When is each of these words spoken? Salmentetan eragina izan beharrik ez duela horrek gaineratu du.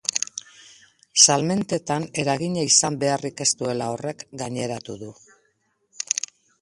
Salmentetan 1.25 2.07
eragina 2.23 2.63
izan 2.69 2.97
beharrik 3.05 3.43
ez 3.47 3.49
duela 3.61 3.91
horrek 3.97 4.27
gaineratu 4.43 4.97
du. 5.05 5.15